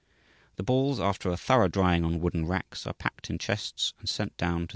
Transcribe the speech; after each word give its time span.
The 0.55 0.63
balls, 0.63 0.99
after 0.99 1.29
a 1.29 1.37
thorough 1.37 1.67
drying 1.67 2.03
on 2.03 2.19
wooden 2.21 2.47
racks, 2.47 2.87
are 2.87 2.93
packed 2.95 3.29
in 3.29 3.37
chests 3.37 3.93
and 3.99 4.09
sent 4.09 4.35
down 4.35 4.61
to 4.61 4.61
the 4.61 4.63
auction. 4.63 4.69